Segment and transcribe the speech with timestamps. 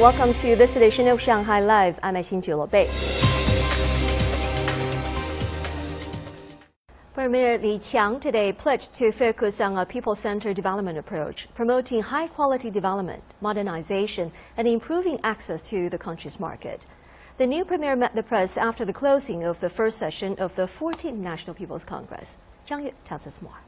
[0.00, 2.00] Welcome to this edition of Shanghai Live.
[2.02, 2.88] I'm Xin Bei.
[7.12, 13.22] Premier Li Qiang today pledged to focus on a people-centered development approach, promoting high-quality development,
[13.42, 16.86] modernization, and improving access to the country's market.
[17.36, 20.62] The new premier met the press after the closing of the first session of the
[20.62, 22.38] 14th National People's Congress.
[22.66, 23.58] Zhang Yue tells us more.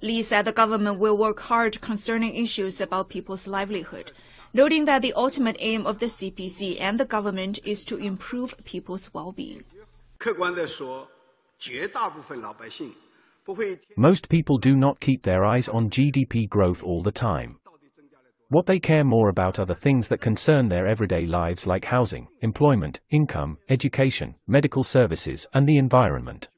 [0.00, 4.10] Li said the government will work hard concerning issues about people's livelihood,
[4.52, 9.12] noting that the ultimate aim of the CPC and the government is to improve people's
[9.14, 9.64] well-being.
[13.96, 17.58] Most people do not keep their eyes on GDP growth all the time.
[18.48, 22.28] What they care more about are the things that concern their everyday lives like housing,
[22.42, 26.48] employment, income, education, medical services, and the environment.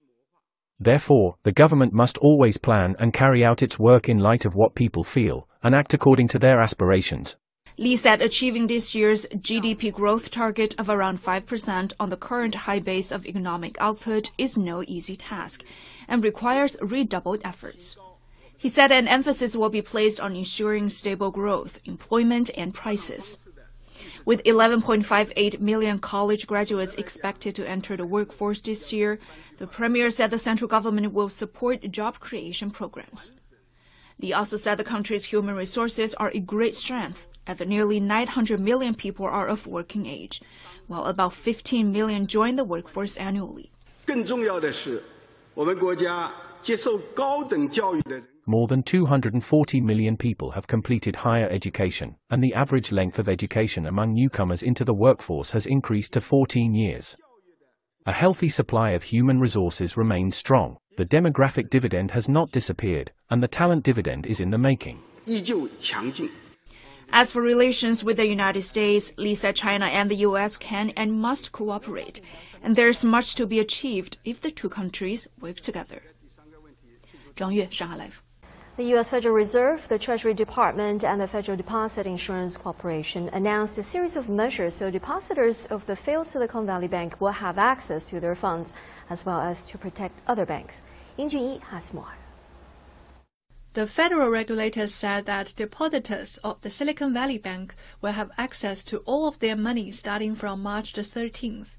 [0.81, 4.75] Therefore, the government must always plan and carry out its work in light of what
[4.75, 7.37] people feel, and act according to their aspirations.
[7.77, 12.79] Li said achieving this year's GDP growth target of around 5% on the current high
[12.79, 15.65] base of economic output is no easy task
[16.07, 17.97] and requires redoubled efforts.
[18.57, 23.41] He said an emphasis will be placed on ensuring stable growth, employment, and prices.
[24.25, 29.19] With 11.58 million college graduates expected to enter the workforce this year,
[29.59, 33.35] the premier said the central government will support job creation programs.
[34.21, 38.95] Li also said the country's human resources are a great strength as nearly 900 million
[38.95, 40.41] people are of working age,
[40.87, 43.71] while about 15 million join the workforce annually.
[48.47, 53.87] More than 240 million people have completed higher education, and the average length of education
[53.87, 57.17] among newcomers into the workforce has increased to 14 years.
[58.07, 63.43] A healthy supply of human resources remains strong, the demographic dividend has not disappeared, and
[63.43, 65.01] the talent dividend is in the making.
[67.13, 70.57] As for relations with the United States, Li said China and the U.S.
[70.57, 72.21] can and must cooperate,
[72.63, 76.03] and there's much to be achieved if the two countries work together.
[77.37, 78.23] Zhang Yue, Shanghai Live.
[78.77, 79.11] The U.S.
[79.11, 84.29] Federal Reserve, the Treasury Department, and the Federal Deposit Insurance Corporation announced a series of
[84.29, 88.73] measures so depositors of the failed Silicon Valley Bank will have access to their funds,
[89.09, 90.83] as well as to protect other banks.
[91.17, 92.15] Ying Junyi has more.
[93.75, 98.99] The federal regulators said that depositors of the Silicon Valley Bank will have access to
[98.99, 101.71] all of their money starting from March the 13th.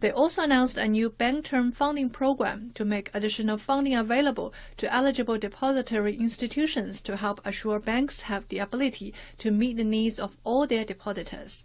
[0.00, 4.92] They also announced a new bank term funding program to make additional funding available to
[4.92, 10.36] eligible depository institutions to help assure banks have the ability to meet the needs of
[10.42, 11.64] all their depositors.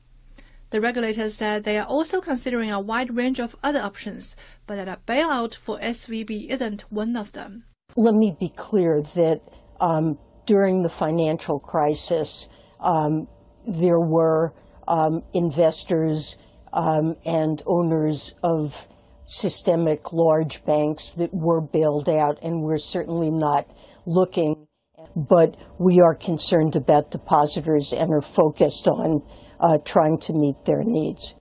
[0.70, 4.36] The regulators said they are also considering a wide range of other options,
[4.68, 7.64] but that a bailout for SVB isn't one of them.
[7.98, 9.42] Let me be clear that
[9.82, 12.48] um, during the financial crisis,
[12.80, 13.28] um,
[13.68, 14.54] there were
[14.88, 16.38] um, investors
[16.74, 18.88] um, and owners of
[19.26, 23.66] systemic large banks that were bailed out, and we're certainly not
[24.06, 24.68] looking.
[25.16, 29.22] But we are concerned about depositors and are focused on
[29.60, 31.34] uh, trying to meet their needs.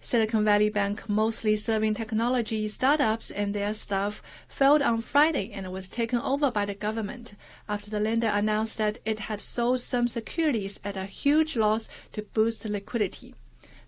[0.00, 5.88] Silicon Valley Bank, mostly serving technology startups and their staff, failed on Friday and was
[5.88, 7.34] taken over by the government
[7.68, 12.22] after the lender announced that it had sold some securities at a huge loss to
[12.22, 13.34] boost liquidity.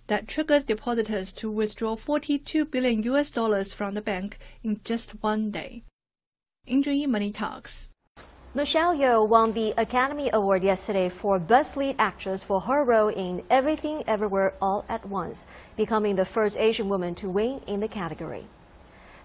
[0.08, 5.50] That triggered depositors to withdraw 42 billion US dollars from the bank in just one
[5.50, 5.84] day.
[6.66, 7.89] Ying Money Talks.
[8.52, 13.44] Michelle Yeoh won the Academy Award yesterday for Best Lead Actress for her role in
[13.48, 15.46] Everything Everywhere All at Once,
[15.76, 18.48] becoming the first Asian woman to win in the category.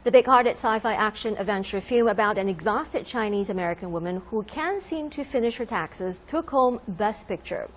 [0.04, 5.10] The big-hearted sci-fi action adventure film about an exhausted Chinese American woman who can't seem
[5.10, 7.68] to finish her taxes took home Best Picture.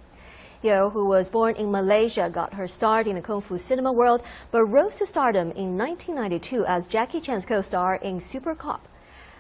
[0.63, 4.23] Yeoh, who was born in Malaysia, got her start in the kung fu cinema world,
[4.51, 8.87] but rose to stardom in 1992 as Jackie Chan's co-star in Super Cop.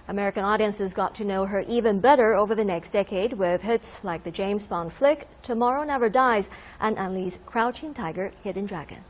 [0.08, 4.24] American audiences got to know her even better over the next decade with hits like
[4.24, 6.50] the James Bond flick Tomorrow Never Dies
[6.80, 9.04] and Ang Lee's Crouching Tiger, Hidden Dragon.